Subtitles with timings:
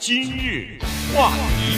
[0.00, 0.78] 今日
[1.12, 1.76] 话题，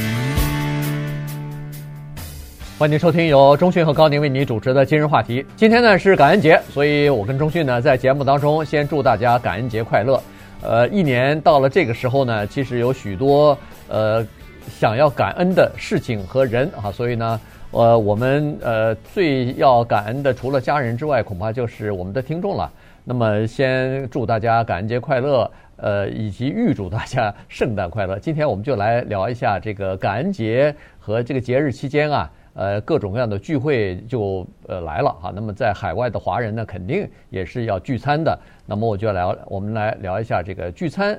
[2.78, 5.42] 欢迎收听由中讯和高宁为你主持的今日话题。
[5.56, 10.22] 今天呢是感恩节，所以我跟中讯呢在节目当中先祝大家感恩节快乐。
[10.60, 13.56] 呃，一年到了这个时候呢，其实有许多
[13.88, 14.22] 呃
[14.68, 17.40] 想要感恩的事情和人啊，所以呢，
[17.70, 22.70] 呃，我们呃最要感恩的除了家人之外，恐怕就是我们的听众了。
[23.02, 25.50] 那么，先祝大家感恩节快乐，
[25.80, 28.18] 呃，以及预祝大家圣诞快乐。
[28.18, 35.32] 今天我们就来聊一下这个感恩节和这个节日期间啊，呃，各种各样的聚会就呃来了哈。
[35.34, 38.38] 那么在海外的华人呢，肯定也是要聚餐的。
[38.66, 41.18] 那么我就聊，我们来聊一下这个聚餐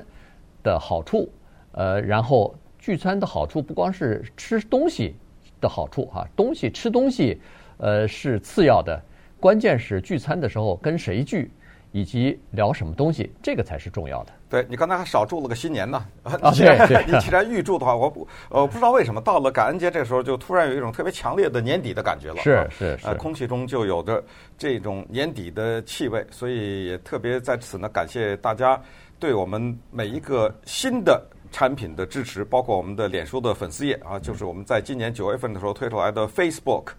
[0.62, 1.28] 的好处，
[1.72, 5.16] 呃，然后聚餐的好处不光是吃东西
[5.60, 7.40] 的好处哈，东西吃东西，
[7.78, 9.02] 呃，是次要的，
[9.40, 11.50] 关键是聚餐的时候跟谁聚。
[11.92, 14.32] 以及聊什么东西，这个才是重要的。
[14.48, 16.04] 对，你刚才还少祝了个新年呢。
[16.22, 22.36] 啊， 对，你既然预祝的话，我不呃不知道为什么到了感恩节这个时候，就突然有一种特别强烈的年底的感觉了。
[22.42, 24.22] 是是是，呃，空气中就有着
[24.58, 28.80] 这种年底的气味，所以也特别在此呢，感谢大家
[29.18, 36.92] 对我们每一个新的产品的支持，包括我们的脸书的粉丝页啊，就是我们在今年九月份的时候推出来的 Facebook。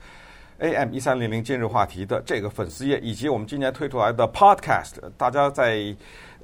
[0.60, 5.96] AM 一三零零今日话题的这个粉丝页，以及我们今年推出来的 Podcast，大家在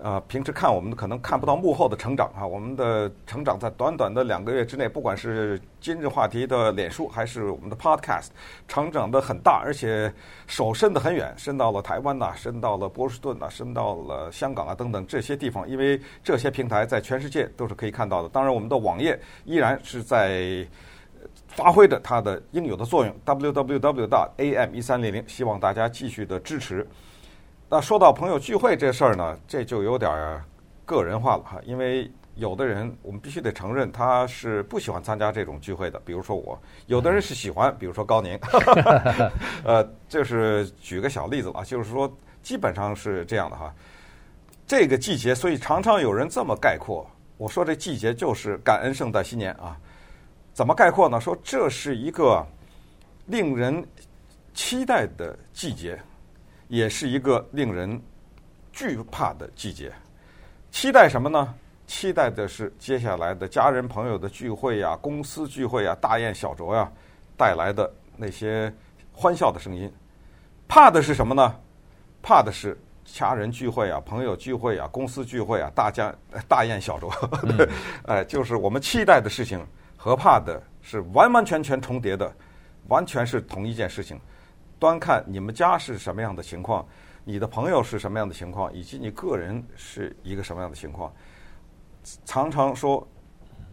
[0.01, 8.29] 呃平时看我们可能看不到幕后的成长啊，我们的成长在短短的两个月之内，不管是今日话题的脸书还是我们的 Podcast，
[8.67, 10.11] 成长的很大，而且
[10.47, 18.29] 手伸得很远，伸到了台湾呐、伸到了波士顿呐、伸到了香港啊等等这些地方，因为这些平台在全世界都是可以看到的。
[18.29, 20.67] 当然，我们的网页依然是在。
[21.49, 26.87] 发挥着它的应有的作用，www.am 一三零零，希望大家继续的支持。
[27.67, 30.11] 那说到朋友聚会这事儿呢，这就有点
[30.85, 38.39] 个人化了哈，因为有的人我们必须得承认他是不喜欢参加这种聚会的，比如说我；有的人是喜欢，比如说高宁。
[39.65, 42.11] 呃，就是举个小例子啊，就是说
[42.41, 43.73] 基本上是这样的哈。
[44.65, 47.05] 这个季节，所以常常有人这么概括，
[47.37, 49.77] 我说这季节就是感恩圣诞新年啊。
[50.59, 51.21] 怎么概括呢？
[51.21, 52.45] 说这是一个
[53.27, 53.81] 令人
[54.53, 55.97] 期待的季节，
[56.67, 57.97] 也是一个令人
[58.73, 59.89] 惧怕的季节。
[60.69, 61.55] 期待什么呢？
[61.87, 66.91] 期待的是接下来的家人朋友的聚会呀、公司聚会呀、大宴小酌呀
[67.37, 68.69] 带来的那些
[69.13, 69.89] 欢笑的声音。
[70.67, 71.55] 怕的是什么呢？
[72.21, 76.13] 怕的是家人聚会啊、朋友聚会啊、公司聚会啊、大家
[76.49, 77.09] 大宴小酌。
[77.55, 77.69] 对，
[78.03, 79.65] 哎， 就是我们期待的事情。
[80.01, 82.33] 和怕的是完完全全重叠的，
[82.87, 84.17] 完全是同一件事情。
[84.79, 86.87] 端看你们家是什么样的情况，
[87.25, 91.13] 你的朋友是什么样的情况，以及你个人是一个什么样的情况。
[92.23, 93.05] 常常说，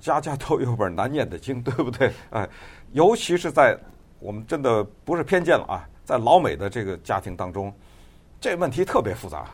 [0.00, 2.12] 家家都有本难念的经，对不对？
[2.30, 2.48] 哎，
[2.90, 3.78] 尤其是在
[4.18, 7.72] 我们真的不是偏见了啊，在老美的这个家庭当中，
[8.40, 9.46] 这问题特别复杂。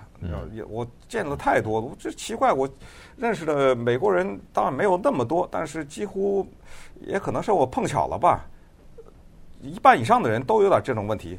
[0.68, 2.68] 我见了太多了，我这奇怪，我
[3.16, 6.46] 认识的美国人当然没有那么多，但是几乎
[7.00, 8.44] 也可能是我碰巧了吧。
[9.60, 11.38] 一半以上的人都有点这种问题。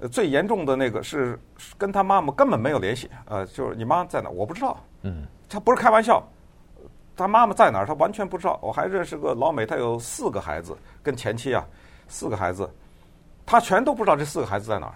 [0.00, 1.38] 呃，最严重的那个是
[1.78, 4.28] 跟他妈妈根本没有联系，呃，就是你妈在哪？
[4.30, 4.76] 我不知道。
[5.02, 6.22] 嗯，他不是开玩笑，
[7.16, 7.86] 他妈妈在哪儿？
[7.86, 8.58] 他完全不知道。
[8.62, 11.64] 我还认识个老美，他有四个孩子，跟前妻啊，
[12.08, 12.68] 四个孩子，
[13.46, 14.94] 他全都不知道这四个孩子在哪儿。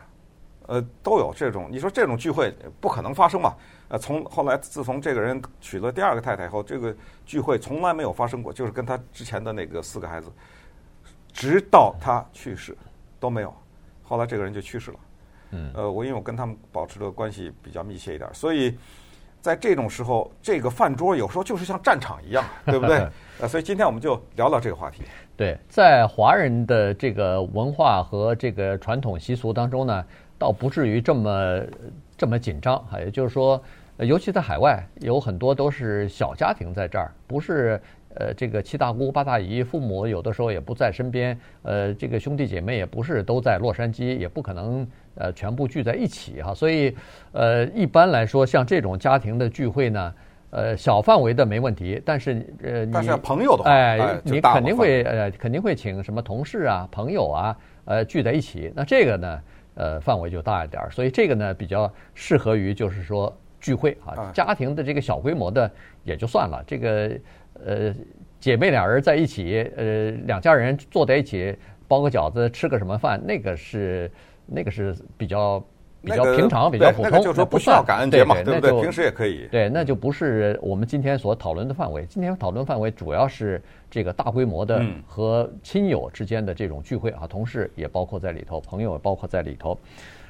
[0.66, 3.54] 呃，都有这种，你说这种聚会不可能发生嘛？
[3.88, 6.93] 呃，从后来自从这个人娶了第二个太太以后，这个
[7.25, 10.28] 聚会从来没有发生过，就是跟他之前的那个四个孩子，
[11.32, 12.76] 直到他去世
[13.21, 13.55] 都没有。
[14.03, 14.97] 后来这个人就去世了。
[15.53, 15.71] 嗯。
[15.72, 18.76] 呃，我因为我跟他们保持的关系比较密切一点，所以
[19.41, 23.06] 在这种时候，这个饭桌有时候就是像战场一样，对不对？
[23.38, 25.05] 呃，所以今天我们就聊聊这个话题。
[25.37, 30.05] 对，在华人的这个文化和这个传统习俗当中呢。
[30.38, 31.62] 倒不至于这么
[32.16, 33.62] 这么紧张哈，也就是说，
[33.98, 37.80] 尤其在海外，有很多都是小家庭在这儿，不是
[38.14, 46.94] 呃这个七大姑八大姨，父母有的时候也不在身边，呃这个兄弟姐妹也不是都在洛杉矶，也不可能呃全部聚在一起哈，所以
[47.32, 50.14] 呃一般来说，像这种家庭的聚会呢，
[50.50, 59.40] 呃小范围的没问题，但是呃你但是朋友的话，哎你肯定会呃肯定会请什么同事啊朋友啊呃聚在一起，那这个呢？
[59.76, 65.70] 呃，范围就大一点儿，所以这个呢比较适合于就是说聚会啊，家庭的这个小规模的
[66.02, 66.64] 也就算了。
[66.67, 67.11] 这个
[67.64, 67.94] 呃
[68.40, 71.56] 姐妹俩人在一起，呃两家人坐在一起
[71.87, 74.11] 包个饺子吃个什么饭，那个是
[74.46, 75.62] 那个是比较
[76.06, 78.82] 比较平常、比较普通，那个、就说不需要感恩节嘛，对，对不对？
[78.82, 79.49] 平时也可以。
[79.50, 82.06] 对，那就不是我们今天所讨论的范围。
[82.06, 83.61] 今天讨论范围主要是
[83.91, 89.76] 这个大规模的和亲友之间的这种聚会啊，同事也包括在里头，朋友也包括在里头。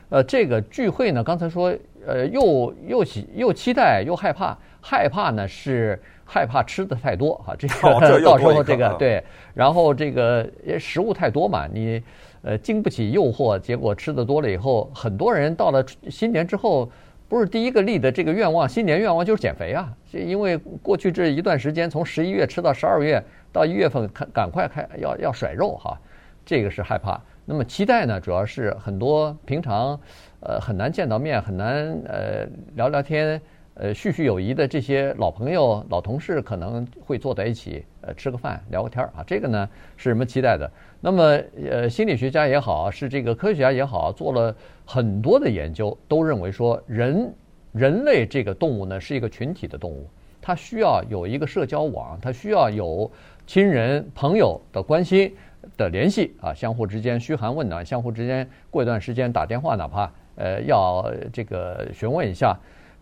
[0.08, 1.76] 呃，这个聚会呢，刚才说，
[2.06, 7.74] 呃，又又期又期待又害怕，害怕呢是害怕吃的太多啊，这个、
[8.24, 9.22] 到时候这个对，
[9.52, 10.48] 然后这个
[10.78, 12.00] 食物太多嘛，你
[12.46, 16.88] 呃经不起诱惑，结果吃的多了以后，很多人到了新年之后，
[17.28, 23.20] 不是第一个立的这个愿望，新年愿望就是减肥啊，因为过去这一段时间，从十一月吃到十二月
[23.52, 25.98] 到一月份，赶赶快开要要甩肉哈，
[26.44, 27.20] 这个是害怕。
[27.44, 29.98] 那么期待呢，主要是很多平常，
[30.38, 32.46] 呃，很难见到面，很难呃
[32.76, 33.40] 聊聊天，
[33.76, 40.70] 呃叙叙友谊的这些老朋友、老同事可能会坐在一起，呃吃个饭聊个天啊，这个呢是人们期待的。
[41.00, 41.38] 那么
[41.70, 47.32] 呃心理学家也好，是这个科学家也好，做了很多的研究，都认为说人
[47.72, 50.08] 人类这个动物呢是一个群体的动物，
[50.42, 53.10] 它需要有一个社交网，它需要有
[53.46, 55.32] 亲人朋友的关心。
[55.76, 62.56] 的联系啊，相互之间嘘寒问暖，相互之间过一段时间打电话，哪怕呃要这个询问一下，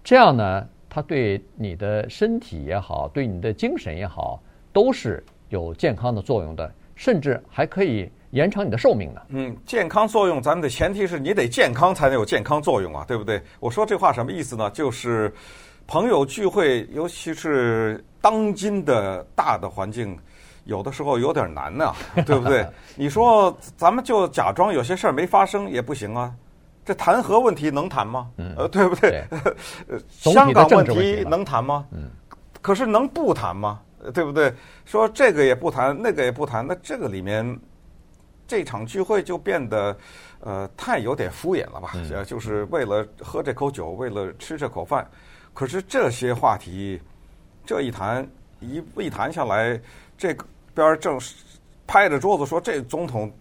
[0.05, 4.39] 这样呢，它对你的身体也好，对你的精神也好，
[4.71, 9.23] 都是有健康的作用的，甚至还可以延长你的寿命呢。
[9.31, 13.41] 嗯，健康作用，咱们的前提是你得健康才能有健康作用啊，对不对？
[13.59, 14.71] 我说这话什么意思呢？
[14.71, 15.33] 就是
[15.87, 20.17] 朋友聚会，尤其是当今的大的环境。
[20.67, 21.93] 有的时候有点难呢，
[22.25, 22.67] 对不对？
[22.97, 26.33] 你说咱们就假装有些事儿没发生也不行啊，
[26.85, 28.31] 这弹劾问题能谈吗？
[28.57, 29.25] 呃，对不对？
[30.09, 31.87] 香港问题能谈吗？
[32.61, 33.81] 可是能不谈吗？
[34.13, 34.53] 对不对？
[34.85, 37.59] 说这个也不谈，那个也不谈，那这个里面
[38.47, 39.97] 这场聚会就变得
[40.41, 41.93] 呃太有点敷衍了吧？
[42.27, 45.09] 就是为了喝这口酒，为了吃这口饭。
[45.53, 47.01] 可是这些话题
[47.65, 48.29] 这一谈
[48.61, 49.81] 一一谈下来，
[50.19, 50.45] 这个。
[50.77, 51.21] 边正
[51.87, 53.33] 拍着桌子说：“这总统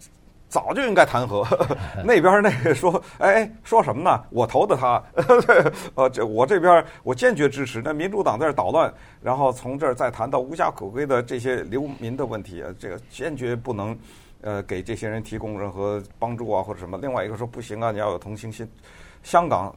[0.53, 1.43] 早就应该弹劾。
[2.05, 4.23] ”那边那个说：“哎，说什么呢？
[4.29, 5.01] 我投的他。
[5.95, 7.81] 呃，这我这边我坚决支持。
[7.83, 13.97] 那民主党在这捣乱，然后从这儿再谈到无家可归的这些流民的问题，这个坚决不能
[14.41, 16.99] 呃给这些人提供任何帮助啊或者什么。
[16.99, 18.69] 另外一个说不行啊，你要有同情心。
[19.23, 19.75] 香港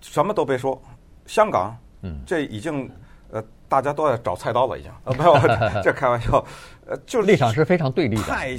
[0.00, 0.80] 什么都别说，
[1.26, 2.90] 香港，嗯，这已经
[3.30, 5.36] 呃。”大家都在找菜刀了，已经啊， 没有，
[5.82, 6.38] 这开玩笑，
[6.86, 8.56] 呃，就是立场是非常对立的，太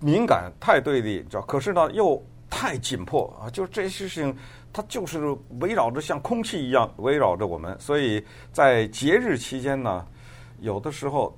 [0.00, 1.42] 敏感，太对立，知道？
[1.42, 3.50] 可是呢，又太紧迫啊！
[3.50, 4.36] 就是这些事情，
[4.72, 10.06] 它就是围绕着像空气一样围绕着我们，所以在节日期间呢，
[10.60, 11.36] 有的时候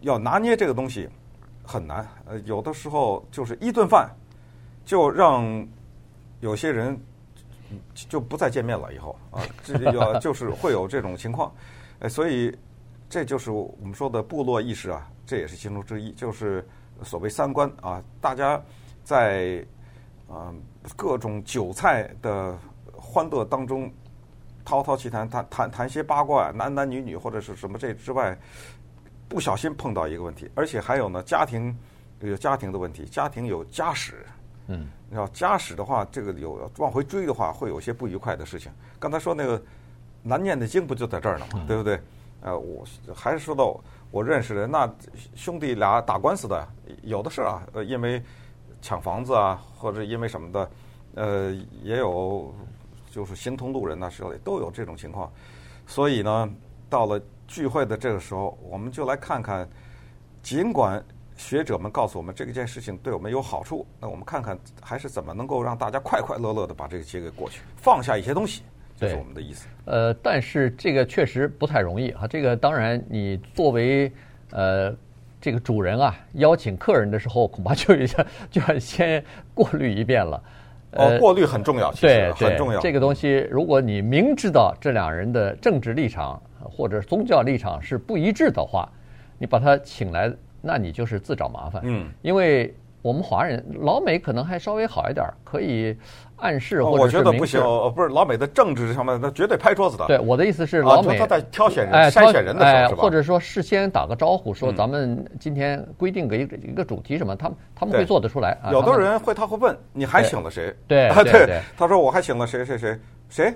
[0.00, 1.08] 要拿捏这个东西
[1.62, 4.08] 很难，呃，有的时候就是一顿饭
[4.84, 5.66] 就让
[6.40, 6.98] 有些人
[7.94, 11.52] 就不再见面了，以后啊，这要就是会有这种情况。
[11.98, 12.56] 哎，所以
[13.08, 16.66] 这就是我们说的部落意识啊，这也是其中之一，就是
[17.02, 18.02] 所谓三观啊。
[18.20, 18.60] 大家
[19.04, 19.64] 在
[20.28, 20.54] 啊
[20.96, 22.56] 各种韭菜的
[22.92, 23.92] 欢乐当中
[24.64, 28.36] 滔滔其谈，谈谈谈些八卦，男男女女或者是什么这之外，
[29.28, 31.76] 不小心碰到一个问题，而且还有呢，家庭
[32.20, 34.26] 有家庭的问题，家庭有家史，
[34.66, 38.70] 嗯，要家史的话，这个有往回追的话，会有些不愉快的事情。
[38.98, 39.62] 刚才说那个。
[40.28, 41.64] 难念的经不就在这儿呢吗？
[41.68, 42.00] 对不对？
[42.40, 42.84] 呃，我
[43.14, 43.80] 还是说到
[44.16, 44.90] 我认识的那
[45.34, 46.66] 兄弟俩打官司的
[47.02, 48.22] 有的是啊，呃，因为
[48.80, 50.70] 抢房子啊，或者因为什么的，
[51.16, 52.50] 呃，也有
[53.10, 55.30] 就是形同路人呐，之类都有这种情况。
[55.86, 56.50] 所以呢，
[56.88, 59.68] 到了聚会的这个时候，我们就来看看，
[60.42, 61.04] 尽管
[61.36, 68.62] 学者们告诉我们这个件事情对我们有好处，那我们看看还是怎么能够让大家快快乐乐的把这个节给过去，放下一些东西。
[68.96, 69.68] 这是我们的意思。
[69.84, 72.26] 呃，但是这个确实不太容易啊。
[72.26, 74.10] 这个当然，你作为
[74.50, 74.92] 呃
[75.40, 78.06] 这个主人啊，邀请客人的时候，恐怕就要
[78.50, 79.22] 就要先
[79.54, 80.42] 过滤一遍了。
[80.92, 82.80] 哦，过滤很重要，其实很重要。
[82.80, 88.90] 这个东西，如果你明知道这两人的政治立场或者宗教立场是不一致的话，
[89.38, 91.82] 你把他请来，那你就是自找麻烦。
[91.84, 92.74] 嗯，因为。
[93.06, 95.96] 我们华人老美可能还稍微好一点，可以
[96.38, 97.60] 暗示或者我觉得不行，
[97.94, 100.04] 不是老美的政治上面，那绝对拍桌子的。
[100.08, 108.58] 对，我的意思是，老美、啊、他在挑选人、筛选人的时候、哎、或者说事先打个招呼，说咱们今天规定个一个一个主题什么，他们他们会做得出来。
[108.72, 110.74] 有的人会他会问，你还请了谁？
[110.88, 112.98] 对 对对，对，他说我还请了谁谁谁
[113.28, 113.54] 谁，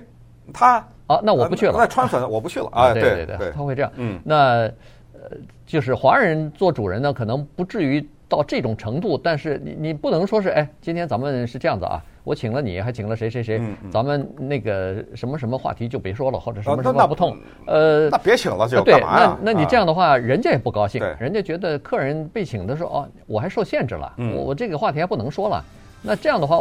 [0.53, 0.77] 他
[1.07, 1.73] 啊，那我不去了。
[1.77, 3.91] 那川粉我不去了 啊，对对对，他会这样。
[3.97, 4.35] 嗯，那
[5.13, 8.07] 呃，就是华人做主人呢，可能不至于。
[8.31, 17.35] 到这种程度，但是你你不能说是哎，今天咱们是这样子啊，我请了你，还请了谁谁谁，嗯嗯咱们那个什么什么话题就别说了，或者什么什么不痛，
[17.67, 19.51] 呃，那别请了，就对，干嘛呀那？
[19.51, 25.61] 那你这样的话，人家也不高兴，人家觉得客人被请的时候，哦，我还受限制了，嗯我我这个话题还不能说了，
[26.01, 26.57] 那这样的话，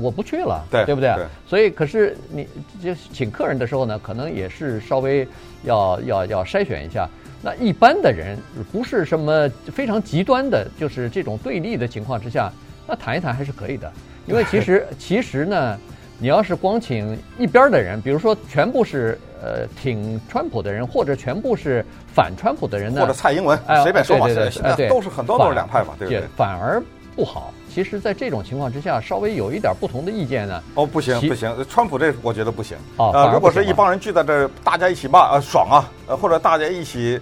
[0.00, 1.26] 我不去了，对不对对？
[1.48, 2.46] 所以，可是你
[2.80, 5.26] 就请客人的时候呢，可能也是稍微
[5.64, 7.08] 要要要筛选一下。
[7.42, 8.38] 那一般的人
[8.72, 12.50] 不是什么非常极端的，就是这种对立的情况之下，
[12.86, 13.90] 那谈一谈还是可以的。
[14.26, 15.78] 因为其实 其实呢，
[16.18, 26.28] 你要是光请一边的人，比如说全部是呃挺川普的人，或者全部是反川普的人呢，或者蔡英文哎随便说嘛，对对对现在哎对都是很多都是两派嘛，对不对也？
[26.36, 26.82] 反而
[27.14, 27.52] 不好。
[27.76, 32.74] 其实，在这种情况之下，稍微有一点不同的意见呢，哦，不行不行，川普这我觉得不行。
[32.96, 37.20] 哦呃，如果是一帮人聚在这儿，大家一起骂，呃，爽啊，呃，或者大家一起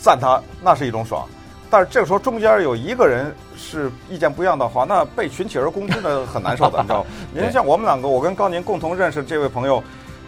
[0.00, 1.26] 赞他，那是一种爽。
[1.68, 7.10] 但是这个时候中间有一个人是意见不一样的话，那被群起而攻之呢，很难受的，你知道吗？
[7.34, 9.82] 您像我们两个，我跟高宁共同认识这位朋友，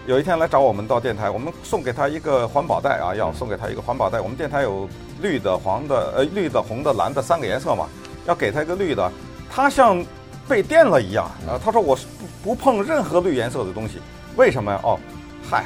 [0.09, 4.21] 有一天来找我们到电台，我们送给他一个环保袋啊，要送给他一个环保袋。
[4.21, 4.89] 我们电台有
[5.23, 7.87] 绿的、黄的、呃绿的、红的、蓝的三个颜色嘛，
[8.27, 9.09] 要给他一个绿的，
[9.51, 10.05] 他像
[10.49, 11.61] 被电了一样啊！
[11.65, 11.97] 他说我
[12.43, 14.01] 不不碰任何绿颜色的东西，
[14.37, 14.81] 为什么呀？
[14.83, 14.99] 哦，
[15.49, 15.65] 嗨。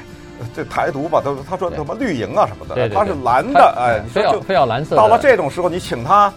[0.56, 4.96] 这台独吧，他他说对什么绿营啊什么的，对对对他是蓝的，哎，你非要说就非要蓝色。
[4.96, 6.32] 到了这种时候，你请他，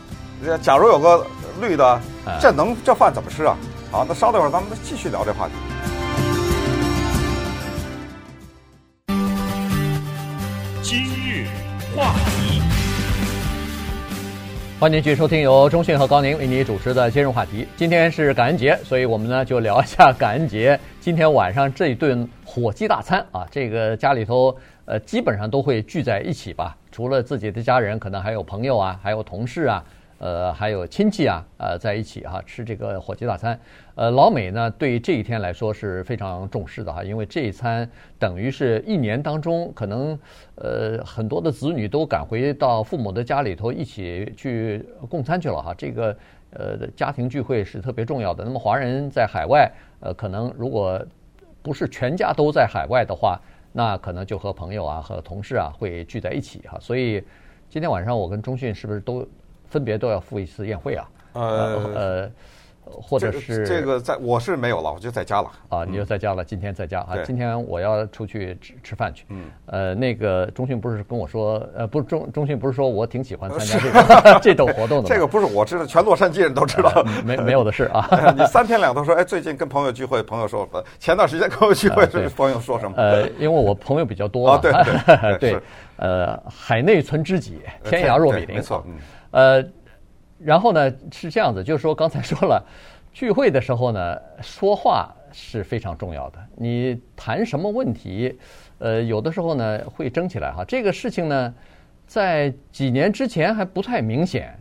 [0.45, 1.25] 呃假如有个
[1.59, 3.57] 绿的哎，这能这饭怎么吃啊？
[3.89, 5.53] 好，那稍等会儿，咱们继续聊这话题。
[14.85, 17.67] 欢迎继续收听由中讯和高宁为你主持的今日话题。
[17.75, 23.47] 今天是感恩节，所以我们呢就聊一下感恩节今天晚上这一顿火鸡大餐啊。
[23.49, 29.83] 这个家里头呃基本上都会聚在一起吧，除了自己的家人，可能还有朋友啊，还有同事啊。
[30.17, 33.59] 呃，还有亲戚啊，呃，在一起哈、吃这个火鸡大餐。
[33.95, 40.17] 呃，老美呢对这一天来说是非常重视的哈，因为这一餐等于是一年当中可能
[40.55, 45.73] 呃很多的子女都赶回到父母的家里头一起去共餐去了哈。
[45.77, 46.17] 这个
[46.51, 48.43] 呃家庭聚会是特别重要的。
[48.43, 49.69] 那么华人在海外，
[49.99, 51.05] 呃，可能如果
[51.61, 53.37] 不是全家都在海外的话，
[53.73, 56.77] 那可能就和朋友啊和同事啊会聚在一起哈。
[56.79, 57.21] 所以
[57.69, 59.27] 今天晚上我跟中讯是不是都？
[59.69, 62.31] 分别都要赴一次宴会啊，呃呃，
[62.85, 65.51] 或者是这个在我是没有了，我就在家了。
[65.69, 78.07] 啊，你就在家了，今天在家啊，今天我要出去吃吃饭去，嗯，呃，那个中讯不是跟我说，呃，不是中中讯不是说我挺喜欢参加这个 这种活动的，这个不是我知道，全洛杉矶人都知道，没没有的事啊，
[78.37, 80.69] 你三天两头说，哎，最近跟朋友聚会，朋友说，
[80.99, 82.95] 前段时间跟朋友聚会，朋友说什么？
[82.97, 85.59] 呃，因为我朋友比较多啊，对对对，
[85.97, 88.93] 呃，海内存知己，天涯若比邻，没错，嗯。
[89.31, 89.63] 呃，
[90.39, 92.63] 然后呢是这样子，就是说刚才说了，
[93.13, 96.39] 聚会的时候呢，说话是非常重要的。
[96.55, 98.37] 你谈什么问题，
[98.79, 100.63] 呃，有的时候呢会争起来哈。
[100.65, 101.53] 这个事情呢，
[102.05, 104.57] 在几年之前还不太明显，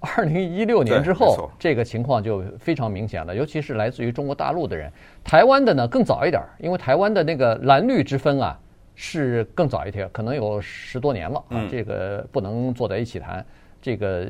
[0.00, 3.34] 二零一六年之后，这个情况就非常明显了。
[3.34, 4.90] 尤其是来自于中国大陆的人，
[5.22, 8.58] 台湾的呢更早一点，因为台湾的那个蓝绿之分啊
[8.94, 11.66] 是更早一点，可能有十多年了啊。
[11.70, 13.44] 这个不能坐在一起谈。
[13.82, 14.24] 这个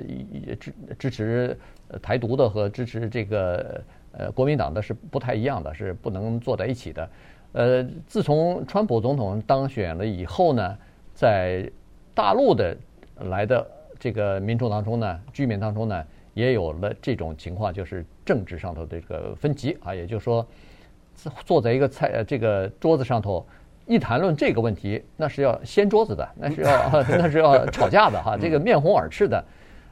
[0.59, 1.57] 支支持
[2.03, 7.11] 台独的和支持这个呃国民党的是不太一样的，是不能坐在一起的。
[7.53, 10.79] 呃，自从川普总统当选了以后呢，
[11.15, 11.71] 在
[12.15, 12.75] 大陆的
[13.27, 20.47] 来的这个民众当中呢，居民当中呢，也有了这种情况，就是政治上头的这个分歧啊，也就是说，
[21.45, 23.47] 坐在一个菜这个桌子上头。
[23.93, 29.45] 一谈论这个问题，那是要掀桌子的，那是要 那是要吵架的哈，这个面红耳赤的，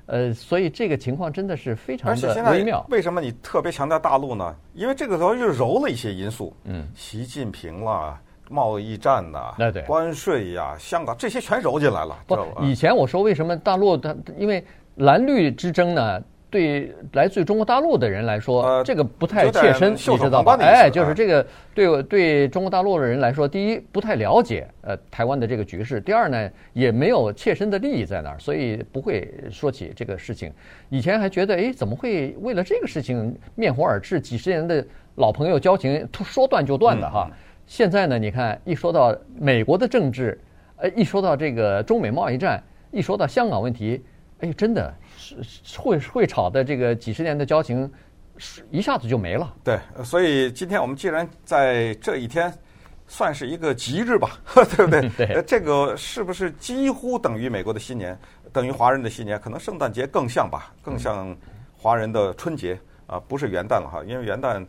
[0.07, 2.85] 呃，所以这个情况真的是非常的微妙。
[2.89, 4.57] 为什么你特别强调大陆呢？
[4.75, 9.55] 因为这个时候又揉了一些因素，嗯，习近平啦，贸易战呐，
[9.87, 12.17] 关税呀，香港这些全揉进来了。
[12.27, 14.65] 不，以前我说为什么大陆它因为
[14.97, 16.23] 蓝绿之争呢？
[16.51, 20.57] 对来自于中国大陆的人来说，呃、这个不太切身，你知道吧？
[20.61, 30.53] 哎，就是这个对对中国大陆的人来说，第一不太了解呃台湾的这个局势，第二呢也没有切身的利益在那儿，所以不会说起这个事情。
[30.89, 37.29] 以前还觉得哎怎么会为了这个事情面红耳赤，几十年的老朋友交情说断就断的哈。
[37.31, 40.37] 嗯、现在呢，你看一说到美国的政治，
[40.79, 44.03] 呃一说到这个中美贸易战，一说到香港问题，
[44.41, 45.37] 哎真的是。
[45.79, 47.91] 会会吵的这个几十年的交情，
[48.37, 49.55] 是一下子就没了。
[49.63, 52.53] 对，所以今天我们既然在这一天
[53.07, 55.09] 算是一个吉日吧， 对不对？
[55.11, 55.43] 对。
[55.47, 58.19] 这个是不是几乎等于美国的新年，
[58.53, 59.39] 等于华人的新年？
[59.41, 61.37] 可能圣诞节更像吧，更像
[61.77, 64.65] 华人的春节啊，不是元旦了哈，因为元旦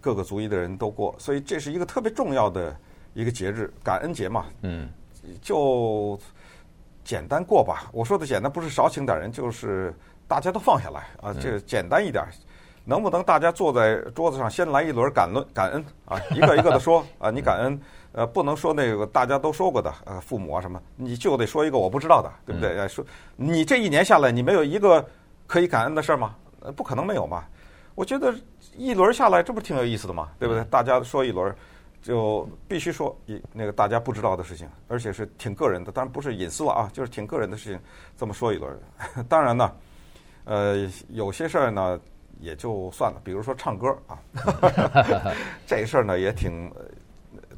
[0.00, 2.76] 各个族裔的人都过，所以这是一个特别重要的
[3.14, 4.46] 一个节日，感恩节嘛。
[4.62, 4.88] 嗯，
[5.42, 6.18] 就
[7.06, 7.88] 简单过吧。
[7.92, 9.94] 我说的简单不是少请点人，就是
[10.26, 12.26] 大家都放下来啊，这简单一点。
[12.84, 17.80] 能不能大家坐在桌子上先来一轮感恩感恩啊，一个一个的说啊，你感恩
[18.12, 22.86] 呃，不能说那个大家都说过的呃，父母啊什么，你就得说一个我不知道的，对不对？
[22.88, 23.04] 说
[23.36, 25.04] 你这一年下来，你没有一个
[25.46, 26.34] 可以感恩的事儿吗？
[26.60, 27.44] 呃，不可能没有嘛。
[27.96, 28.32] 我觉得
[28.76, 30.28] 一轮下来，这不是挺有意思的嘛？
[30.38, 30.62] 对不对？
[30.64, 31.52] 大家说一轮，
[32.06, 37.80] 就必须说一那个大家不知道的事情，而且是挺个人的，当然不是隐私了啊，就是挺个人的事情，
[38.16, 38.78] 这么说一轮。
[39.28, 39.72] 当然呢，
[40.44, 42.00] 呃，有些事儿呢。
[42.38, 44.20] 也就算了，比如说唱歌啊，
[45.66, 46.70] 这事儿呢也挺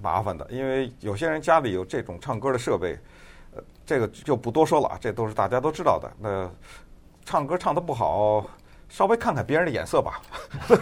[0.00, 2.96] 麻烦的，因为有些人家里有这种唱歌的设备，
[3.56, 6.08] 呃，这个就不多说了啊，这都是大家都知道的。
[6.20, 6.48] 那
[7.24, 8.46] 唱歌唱得不好，
[8.88, 10.20] 稍微看看别人的眼色吧，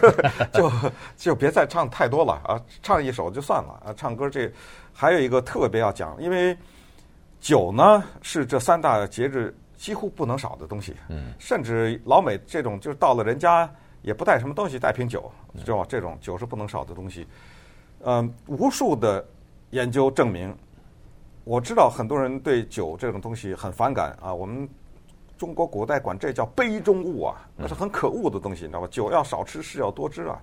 [0.53, 0.71] 就
[1.15, 3.93] 就别再唱太多了啊，唱一首就算了啊。
[3.95, 4.51] 唱歌这
[4.93, 6.57] 还有一个特别要讲，因为
[7.39, 13.69] 酒呢是这三大节日几乎不能少的东西，嗯，甚至老美这种就是到了人家。
[14.03, 15.29] 也不带什么东西，带瓶酒，
[15.65, 15.85] 知道吧？
[15.89, 17.27] 这种酒是不能少的东西。
[18.03, 19.25] 嗯，无数的
[19.71, 20.55] 研究证明，
[21.43, 24.33] 我知道很多人对酒这种东西很反感啊。
[24.33, 24.69] 我们
[25.37, 28.87] 中国古代管这叫杯中物啊，那是很可恶的东西，你知道吧？
[28.91, 30.41] 酒要少吃，事要多知啊。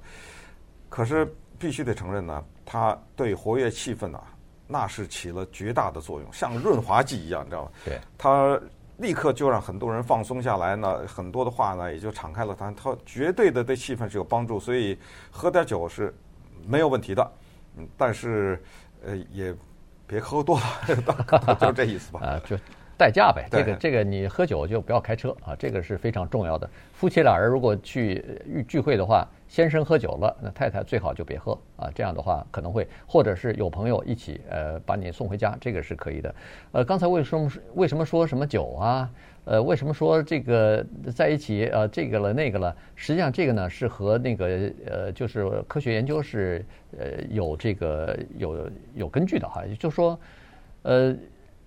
[0.89, 1.27] 可是
[1.59, 4.23] 必须得承认呢，它对活跃气氛啊，
[4.67, 7.73] 那是起了绝大的作用，像润滑剂一样，你知道吧？
[7.85, 8.61] 对，它。
[8.99, 14.97] 立刻就让很多人放松下来呢，很多的话呢也就敞开了谈，它绝对的对气氛是有帮助，所以
[15.33, 16.15] 喝点酒是
[16.65, 17.33] 没有问题的，
[17.77, 18.63] 嗯，但是
[19.05, 19.53] 呃也
[20.07, 22.21] 别喝多了， 就这意思吧。
[22.21, 22.57] 啊，就
[22.97, 26.69] 代驾呗，这个这个你喝酒就不要开车啊，这个是非常重要的。
[26.93, 28.25] 夫妻俩人如果去
[28.69, 29.27] 聚会的话。
[29.47, 36.35] 先生喝酒了，那太太最好就别喝啊，这样的话可能会，或者是有朋友一起呃把你送回家，这个是可以的。
[36.73, 39.09] 呃，刚才为什么为什么说什么酒啊？
[39.45, 40.85] 呃，为什么说这个
[41.15, 42.75] 在一起呃这个了那个了？
[42.97, 46.65] 实际上这个呢是和那个呃就是科学研究是
[46.99, 50.19] 呃有这个有有根据的哈，也就是说
[50.83, 51.15] 呃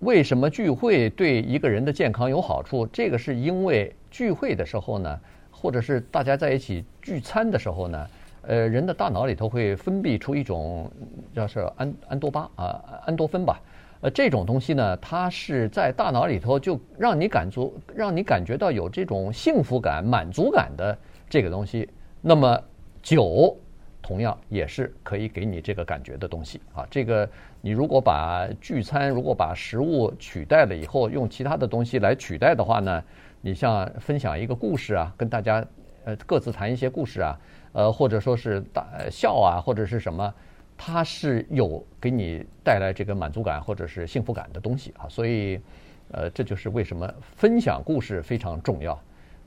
[0.00, 2.86] 为什么聚会对一个人的健康有好处？
[2.86, 5.20] 这个是因为聚会的时候呢。
[5.60, 8.06] 或者是大家在一起聚餐的时候呢，
[8.42, 10.88] 呃，人的大脑里头会分泌出一种
[11.34, 13.60] 叫是安安多巴啊，安多芬吧，
[14.00, 20.96] 呃，这种东西呢，它是在大脑里头就让你感觉让你感觉到有这种幸福感、满足感的
[21.28, 21.90] 这个东西。
[22.20, 22.56] 那么
[23.02, 23.56] 酒
[24.00, 26.86] 同样也是可以给你这个感觉的东西啊。
[26.88, 27.28] 这个
[27.60, 33.02] 你如果把聚餐如果把食物取代了以后，用其他的东西来取代的话呢？
[33.40, 35.64] 你像分享一个故事啊，跟大家
[36.04, 37.38] 呃各自谈一些故事啊，
[37.72, 40.34] 呃或者说是大笑啊，或者是什么，
[40.76, 45.60] 它是有给你带来这个满足感或者是幸福感的东西啊，所以
[46.10, 48.98] 呃这就是为什么分享故事非常重要。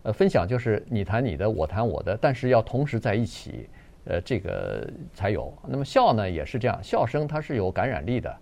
[0.04, 3.70] 呃，分享就是你谈你的，我谈我的，但是要同时在一起，
[4.06, 5.54] 呃这个才有。
[5.68, 8.36] 那么笑呢也是这样，笑声它是有感染力的，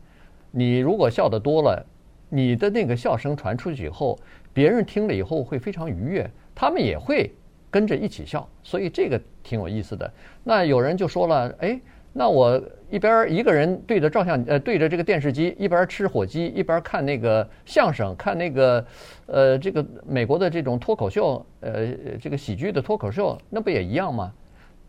[0.51, 1.85] 你如果笑得多了，
[2.29, 4.17] 你的那个笑声传出去以后。
[4.51, 7.31] 别人听了以后会非常愉悦，他们也会
[7.69, 10.11] 跟着一起笑，所以这个挺有意思的。
[10.43, 11.79] 那有人就说了，哎，
[12.11, 18.85] 那我一边一个人对着照相，呃，对着这个电视机，一边吃火鸡，一边看那个相声，看那个，
[19.27, 24.33] 呃，这个美国的这种脱口秀，呃，这个喜剧的脱口秀，那不也一样吗？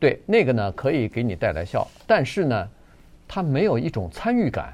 [0.01, 2.69] 对，那个呢可以给你带来笑，但是呢，
[3.29, 4.73] 它没有一种参与感。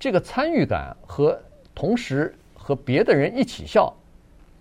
[0.00, 1.38] 这个参与感和
[1.74, 3.94] 同时和别的人一起笑。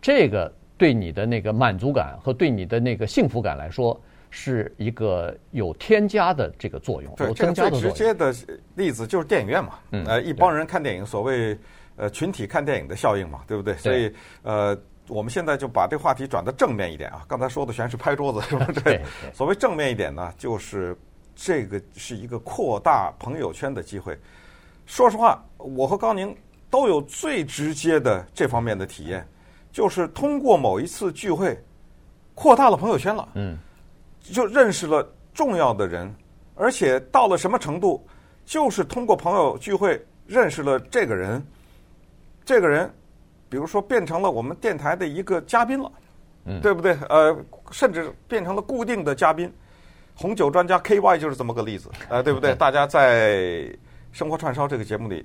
[0.02, 3.98] 这个对你的那个满足感和对你的那个幸福感来说，
[4.30, 8.36] 是一个有添加的这个作用，有增加直接的
[8.76, 11.58] 例子就是电影院嘛，嗯，呃，一帮人看电影，所谓
[11.96, 13.76] 呃群体看电影的效应嘛，对不对？
[13.76, 17.24] 所以呃，我们现在就把这个话题转到正面一点啊。
[17.28, 18.66] 刚才说的全是拍桌子，是吧？
[18.84, 19.02] 对。
[19.34, 20.98] 所谓正面一点呢，就是
[21.36, 24.18] 这个是一个扩大朋友圈的机会。
[24.86, 26.36] 说实话，我和高宁
[26.70, 29.28] 都有最直接的这方面的体验。
[29.72, 31.58] 就是通过某一次聚会，
[32.36, 33.58] 扩大了朋友圈了，嗯，
[34.22, 36.14] 就认识了重要的人，
[36.54, 38.06] 而且到了什么程度，
[38.46, 41.44] 就是通过朋友聚会认识了这个人，
[42.46, 42.94] 这个人，
[43.54, 45.92] 比如说变成了我们电台的一个嘉宾了，
[46.46, 46.98] 嗯，对不对？
[47.08, 47.38] 呃，
[47.70, 49.54] 甚至变成了固定的嘉宾，
[50.16, 52.56] 红酒专家 KY 就是这么个例子，呃，对不对？
[52.58, 53.72] 大家在
[54.12, 55.24] 生活串烧这个节目里，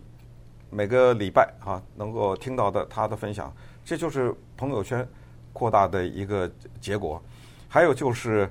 [0.68, 3.50] 每个礼拜啊能够听到的他的分享。
[3.82, 5.08] 这就是朋友圈
[5.54, 6.50] 扩大的一个
[6.82, 7.18] 结果，
[7.66, 8.46] 还有就是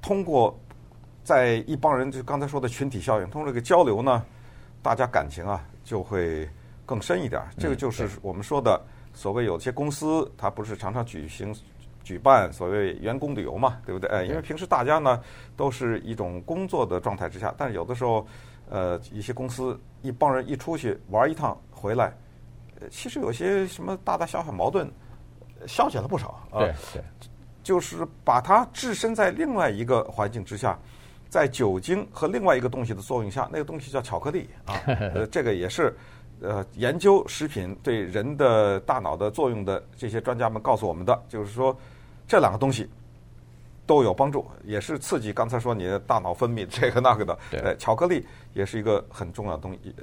[0.00, 0.58] 通过
[1.22, 4.20] 在一帮人，就刚才说的群体效应，通过这个交流呢，
[4.82, 6.48] 大家感情啊就会
[6.84, 7.40] 更深一点。
[7.56, 11.54] 这个就是我们说的所谓有些公司，它不是常常举行
[12.02, 14.10] 举办所谓员工旅游嘛，对不对？
[14.10, 15.22] 哎，因为平时大家呢
[15.56, 18.26] 都是一种工作的状态之下，但是有的时候，
[18.68, 22.12] 呃，一些公司一帮人一出去玩一趟回来，
[22.80, 24.90] 呃其实有些什么大大小小矛盾
[25.66, 26.58] 消解了不少啊。
[26.58, 27.02] 对对，
[27.62, 30.78] 就是把它置身在另外一个环境之下。
[31.28, 34.76] 在酒精和另外一个东西的作用下，那个东西叫巧克力啊。
[35.14, 35.96] 呃，这个也是
[36.42, 41.76] 呃研究食品对人的大脑的作用的这些专家们告诉我们的，就是说
[42.26, 42.88] 这两个东西
[43.86, 47.38] 都有帮助，也是刺激刚才说你的大脑分泌这个那个的。
[47.50, 49.94] 对，巧克力也是一个很重要的东西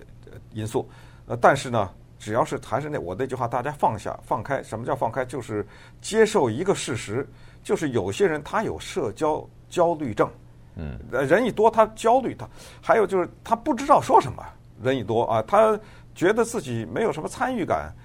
[0.53, 0.87] 因素。
[1.27, 4.61] 呃，但是呢，只要是还是那我那句话，大家放下放开。
[4.63, 5.23] 什么叫放开？
[5.23, 5.65] 就是
[6.01, 7.27] 接受一个事实，
[7.63, 10.29] 就是有些人他有社交焦虑症。
[10.75, 12.47] 嗯，人一多他焦虑，他
[12.81, 14.43] 还有就是他不知道说什么。
[14.81, 15.77] 人一多啊，他
[16.19, 17.95] 觉得自己没有什么参与感。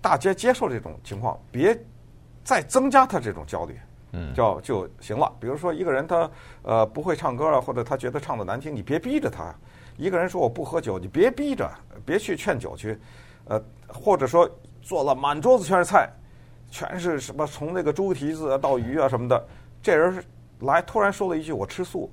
[0.00, 1.76] 大家接受这种情况，别
[2.44, 3.76] 再增加他这种焦虑，
[4.12, 5.28] 嗯，就就行了。
[5.40, 6.30] 比如说一个人他
[6.62, 9.52] 呃不会唱歌了，或者他觉得唱的难听，你别逼着他。
[9.96, 11.68] 一个人说我不喝酒，你别逼着，
[12.06, 12.96] 别去劝酒去。
[13.46, 14.48] 呃，或者说
[14.80, 16.08] 做了满桌子全是菜，
[16.70, 19.44] 全是什么从那个猪蹄子到鱼啊什么的，
[19.82, 20.22] 这人是。
[20.60, 22.10] 来，突然说了一句“我吃素”，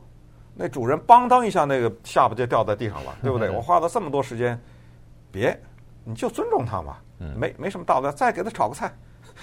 [0.53, 3.49] 那主人邦当一下，那个下巴就掉在地上了，对不对？
[3.55, 4.59] 我花了这么多时间，
[5.35, 5.55] 别，
[6.03, 6.97] 你就尊重他嘛，
[7.37, 8.91] 没没什么大不了，再给他炒个菜，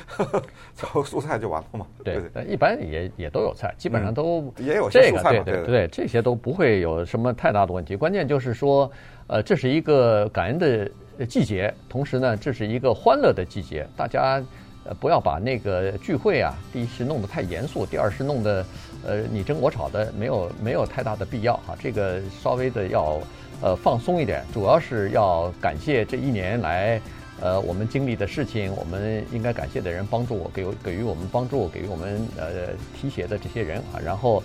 [0.75, 1.87] 炒个素菜就完了嘛。
[2.03, 5.45] 对，但一般也也都有菜，基本上都也有些素菜嘛。
[5.45, 7.95] 对对对，这些都不会有什么太大的问题。
[7.95, 8.91] 关键就是说，
[9.27, 10.91] 呃，这是一个感恩的
[11.27, 14.43] 季节，同时呢，这是一个欢乐的季节，大家。
[14.85, 18.67] 呃，不要把那个聚会啊，第一是弄得太严肃，第二是弄得，
[19.07, 21.77] 呃，你争我吵的，没有没有太大的必要哈。
[21.79, 23.21] 这个稍微的要，
[23.63, 27.01] 呃，放松一点，主要是要感谢这一年来，
[27.41, 34.43] 呃，我们经历的事情，我们应该感谢的人，帮助我给给予我们帮助，给予我们呃提携的这些人啊，然后。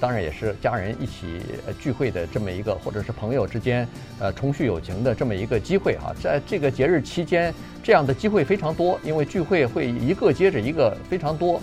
[0.00, 1.42] 当然也是家人一起
[1.78, 3.86] 聚会的这么一个，或者是朋友之间
[4.18, 7.52] 呃重续友情的这么一个机会啊，在这个节日期间，
[7.82, 11.60] 这样的机会非常多，因为聚会会一个接着一个非常多。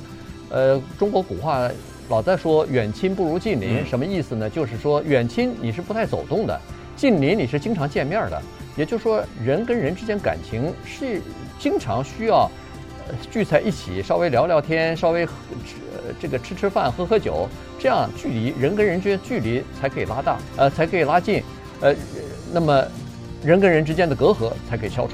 [0.51, 1.67] 呃，中国古话
[2.09, 4.47] 老在说远亲不如近邻，什么意思呢？
[4.47, 6.61] 就是说远亲你是不太走动的，
[6.97, 8.41] 近邻你是经常见面的，
[8.75, 11.21] 也就是说人跟人之间感情是
[11.59, 12.49] 经常需要
[13.29, 15.31] 聚在一起，稍微聊聊天，稍微吃
[16.19, 17.47] 这个吃吃饭，喝喝酒。
[17.79, 21.43] 这样距离人跟人之间距离才可以拉大，呃，才可以拉近，
[21.79, 21.95] 呃，
[22.51, 22.83] 那么
[23.43, 25.13] 人跟人之间的隔阂才可以消除。